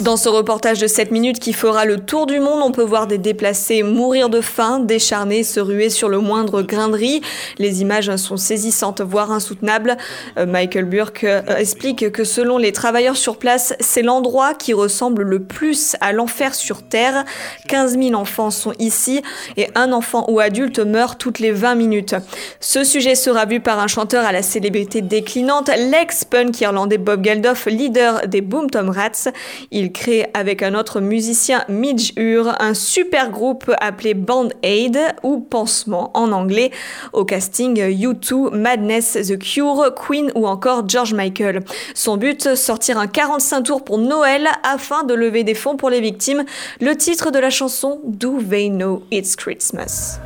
[0.00, 3.06] Dans ce reportage de 7 minutes qui fera le tour du monde, on peut voir
[3.06, 7.20] des déplacés mourir de faim, décharnés, se ruer sur le moindre grain de riz.
[7.58, 9.98] Les images sont saisissantes, voire insoutenables.
[10.38, 15.22] Euh, Michael Burke euh, explique que selon les travailleurs sur place, c'est l'endroit qui ressemble
[15.22, 17.24] le plus à l'enfer sur Terre.
[17.68, 19.20] 15 000 enfants sont ici
[19.58, 22.14] et un enfant ou adulte meurt toutes les 20 minutes.
[22.60, 27.66] Ce sujet sera vu par un chanteur à la célébrité déclinante, l'ex-punk irlandais Bob Geldof,
[27.66, 29.28] leader des Boom Tom Rats.
[29.70, 35.40] Il crée avec un autre musicien, Midge Ure, un super groupe appelé Band Aid ou
[35.40, 36.70] Pansement en anglais.
[37.12, 41.60] Au casting, U2, Madness, The Cure, Queen ou encore George Michael.
[41.94, 46.00] Son but, sortir un 45 tours pour Noël afin de lever des fonds pour les
[46.00, 46.44] victimes.
[46.80, 50.18] Le titre de la chanson, Do They Know It's Christmas?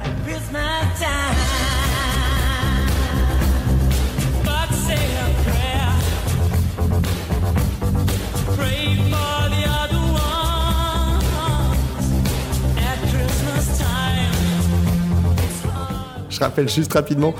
[16.36, 17.34] Je rappelle juste rapidement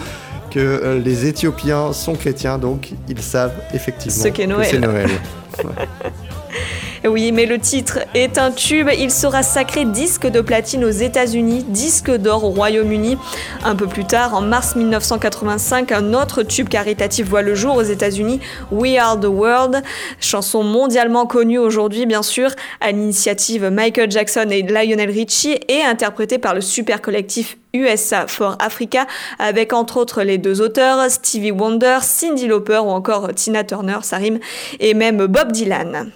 [0.51, 4.69] que euh, les Éthiopiens sont chrétiens, donc ils savent effectivement Ce qu'est que Noël.
[4.71, 5.11] c'est Noël.
[5.65, 5.89] Ouais.
[7.09, 8.89] Oui, mais le titre est un tube.
[8.99, 13.17] Il sera sacré disque de platine aux États-Unis, disque d'or au Royaume-Uni.
[13.65, 17.83] Un peu plus tard, en mars 1985, un autre tube caritatif voit le jour aux
[17.83, 18.41] États-Unis,
[18.73, 19.83] We Are the World,
[20.19, 26.39] chanson mondialement connue aujourd'hui, bien sûr, à l'initiative Michael Jackson et Lionel Richie, et interprétée
[26.39, 29.07] par le super collectif USA for Africa,
[29.39, 34.17] avec entre autres les deux auteurs, Stevie Wonder, Cyndi Lauper ou encore Tina Turner, ça
[34.17, 34.41] rime,
[34.81, 36.11] et même Bob Dylan.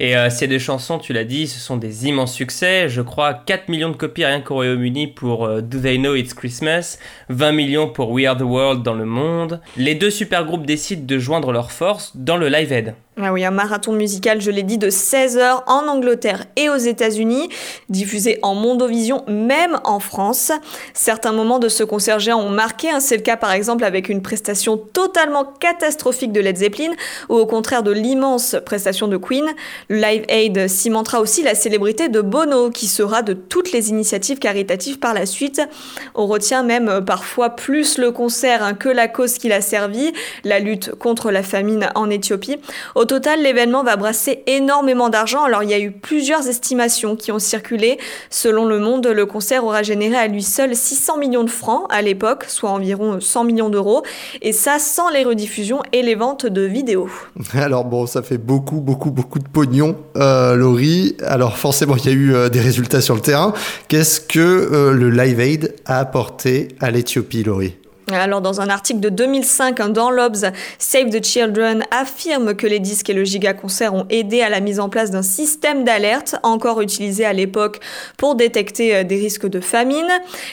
[0.00, 2.88] Et euh, ces deux chansons, tu l'as dit, ce sont des immenses succès.
[2.88, 6.34] Je crois 4 millions de copies rien qu'au Royaume-Uni pour euh, Do They Know It's
[6.34, 9.60] Christmas, 20 millions pour We Are the World dans le monde.
[9.76, 12.94] Les deux super groupes décident de joindre leurs forces dans le Live Aid.
[13.16, 16.76] Ah oui, un marathon musical, je l'ai dit, de 16 heures en Angleterre et aux
[16.76, 17.48] États-Unis,
[17.88, 20.50] diffusé en Mondovision, même en France.
[20.94, 22.98] Certains moments de ce concert géant ont marqué, hein.
[22.98, 26.90] c'est le cas par exemple avec une prestation totalement catastrophique de Led Zeppelin,
[27.28, 29.46] ou au contraire de l'immense prestation de Queen.
[29.88, 34.40] Le Live Aid cimentera aussi la célébrité de Bono, qui sera de toutes les initiatives
[34.40, 35.62] caritatives par la suite.
[36.16, 40.12] On retient même euh, parfois plus le concert hein, que la cause qu'il a servi,
[40.42, 42.56] la lutte contre la famine en Éthiopie.
[43.06, 45.44] Total, l'événement va brasser énormément d'argent.
[45.44, 47.98] Alors, il y a eu plusieurs estimations qui ont circulé.
[48.30, 52.02] Selon Le Monde, le concert aura généré à lui seul 600 millions de francs à
[52.02, 54.02] l'époque, soit environ 100 millions d'euros.
[54.42, 57.08] Et ça sans les rediffusions et les ventes de vidéos.
[57.54, 61.16] Alors bon, ça fait beaucoup, beaucoup, beaucoup de pognon, euh, Laurie.
[61.24, 63.54] Alors forcément, il y a eu euh, des résultats sur le terrain.
[63.88, 67.76] Qu'est-ce que euh, le Live Aid a apporté à l'Éthiopie, Laurie?
[68.12, 70.44] Alors, dans un article de 2005 hein, dans l'Obs,
[70.78, 74.78] Save the Children affirme que les disques et le giga-concert ont aidé à la mise
[74.78, 77.80] en place d'un système d'alerte, encore utilisé à l'époque
[78.18, 80.08] pour détecter euh, des risques de famine.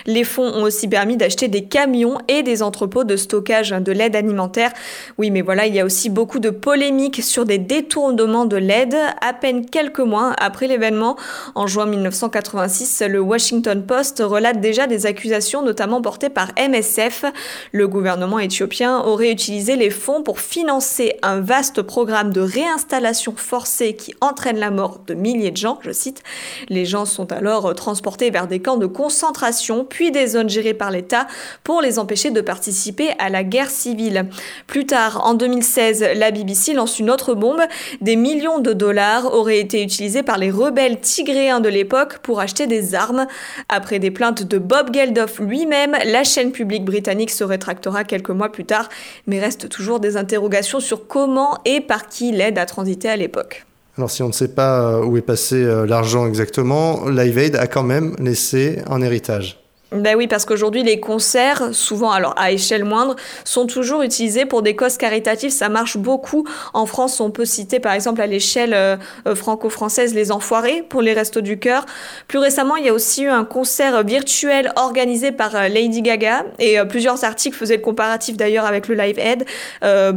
[0.05, 4.15] Les fonds ont aussi permis d'acheter des camions et des entrepôts de stockage de l'aide
[4.15, 4.71] alimentaire.
[5.17, 8.95] Oui, mais voilà, il y a aussi beaucoup de polémiques sur des détournements de l'aide.
[9.19, 11.17] À peine quelques mois après l'événement,
[11.55, 17.25] en juin 1986, le Washington Post relate déjà des accusations, notamment portées par MSF.
[17.71, 23.95] Le gouvernement éthiopien aurait utilisé les fonds pour financer un vaste programme de réinstallation forcée
[23.95, 26.23] qui entraîne la mort de milliers de gens, je cite.
[26.69, 30.91] Les gens sont alors transportés vers des camps de concentration, puis des zones gérées par
[30.91, 31.27] l'État
[31.63, 34.27] pour les empêcher de participer à la guerre civile.
[34.67, 37.61] Plus tard, en 2016, la BBC lance une autre bombe.
[38.01, 42.67] Des millions de dollars auraient été utilisés par les rebelles tigréens de l'époque pour acheter
[42.67, 43.27] des armes.
[43.69, 48.51] Après des plaintes de Bob Geldof lui-même, la chaîne publique britannique se rétractera quelques mois
[48.51, 48.89] plus tard,
[49.27, 53.65] mais reste toujours des interrogations sur comment et par qui l'aide a transité à l'époque.
[53.97, 57.55] Alors si on ne sait pas euh, où est passé euh, l'argent exactement, Live Aid
[57.55, 59.59] a quand même laissé un héritage.
[59.91, 64.61] Ben oui, parce qu'aujourd'hui, les concerts, souvent alors à échelle moindre, sont toujours utilisés pour
[64.61, 65.51] des causes caritatives.
[65.51, 66.47] Ça marche beaucoup.
[66.73, 68.95] En France, on peut citer par exemple à l'échelle euh,
[69.27, 71.85] euh, franco-française les Enfoirés pour les Restos du Cœur.
[72.29, 76.45] Plus récemment, il y a aussi eu un concert virtuel organisé par euh, Lady Gaga
[76.59, 79.45] et plusieurs articles faisaient le comparatif d'ailleurs avec le Live Aid.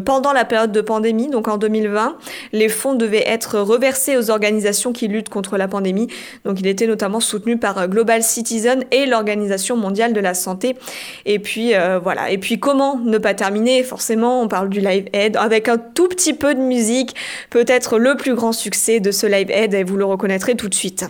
[0.05, 2.17] pendant la période de pandémie, donc en 2020,
[2.53, 6.07] les fonds devaient être reversés aux organisations qui luttent contre la pandémie.
[6.45, 10.77] Donc il était notamment soutenu par Global Citizen et l'organisation mondiale de la santé.
[11.25, 12.31] Et puis euh, voilà.
[12.31, 13.83] Et puis comment ne pas terminer?
[13.83, 17.15] Forcément, on parle du Live Aid avec un tout petit peu de musique,
[17.51, 20.75] peut-être le plus grand succès de ce Live Aid et vous le reconnaîtrez tout de
[20.75, 21.07] suite.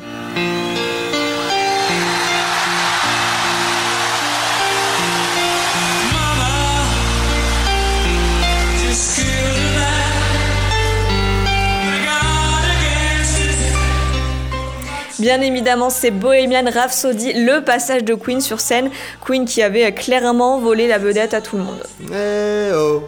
[15.18, 18.90] Bien évidemment, c'est Bohemian Rhapsody, le passage de Queen sur scène.
[19.24, 21.82] Queen qui avait clairement volé la vedette à tout le monde.
[22.12, 23.02] Eh oh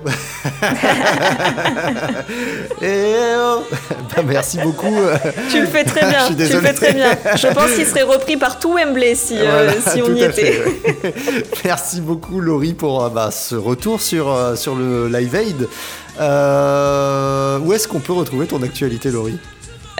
[2.82, 3.62] Eh oh
[4.14, 4.94] bah, Merci beaucoup.
[5.50, 6.26] Tu le fais très bien.
[6.28, 7.10] tu le fais très bien.
[7.36, 10.62] Je pense qu'il serait repris par tout Wembley si, euh, si on y était.
[11.64, 15.62] Merci beaucoup Laurie pour euh, bah, ce retour sur, euh, sur le Live Aid.
[17.62, 19.38] où est-ce qu'on peut retrouver ton actualité Laurie?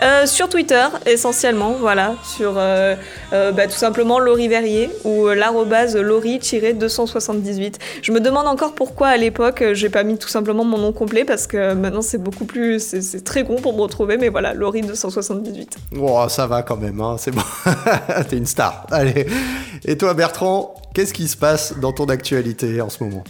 [0.03, 2.95] Euh, sur Twitter, essentiellement, voilà, sur euh,
[3.33, 7.75] euh, bah, tout simplement Laurie Verrier ou l'arrobase Laurie-278.
[8.03, 11.25] Je me demande encore pourquoi à l'époque j'ai pas mis tout simplement mon nom complet
[11.25, 15.77] parce que maintenant c'est beaucoup plus, c'est très con pour me retrouver, mais voilà, Laurie278.
[15.99, 17.41] Oh, ça va quand même, hein, c'est bon,
[18.29, 18.85] t'es une star.
[18.91, 19.25] Allez,
[19.83, 23.23] et toi Bertrand, qu'est-ce qui se passe dans ton actualité en ce moment?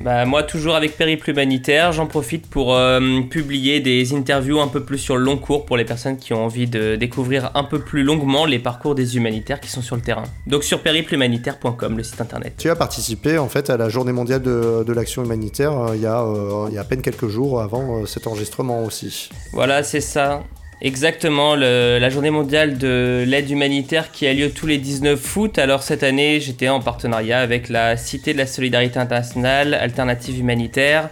[0.00, 4.82] Bah, moi, toujours avec Périple Humanitaire, j'en profite pour euh, publier des interviews un peu
[4.82, 7.78] plus sur le long cours pour les personnes qui ont envie de découvrir un peu
[7.78, 10.24] plus longuement les parcours des humanitaires qui sont sur le terrain.
[10.46, 12.54] Donc sur périplehumanitaire.com, le site internet.
[12.58, 16.06] Tu as participé en fait à la journée mondiale de, l'action humanitaire euh, il, y
[16.06, 19.30] a, euh, il y a à peine quelques jours avant cet enregistrement aussi.
[19.52, 20.42] Voilà, c'est ça.
[20.84, 25.56] Exactement, la journée mondiale de l'aide humanitaire qui a lieu tous les 19 août.
[25.58, 31.08] Alors cette année, j'étais en partenariat avec la Cité de la Solidarité Internationale, Alternative Humanitaire,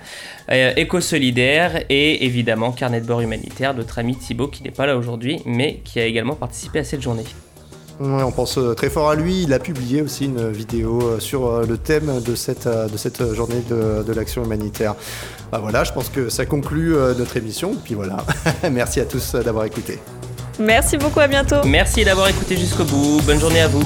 [0.50, 4.96] euh, Éco-Solidaire et évidemment Carnet de bord humanitaire, notre ami Thibaut qui n'est pas là
[4.96, 7.22] aujourd'hui, mais qui a également participé à cette journée
[8.00, 9.42] on pense euh, très fort à lui.
[9.42, 13.34] Il a publié aussi une vidéo euh, sur euh, le thème de cette, de cette
[13.34, 14.94] journée de, l'action humanitaire.
[15.52, 17.76] Bah voilà, je pense que ça conclut notre émission.
[17.84, 18.18] Puis voilà,
[18.70, 19.98] merci à tous d'avoir écouté.
[20.58, 21.62] Merci beaucoup, à bientôt.
[21.64, 23.20] Merci d'avoir écouté jusqu'au bout.
[23.24, 23.84] Bonne journée à vous.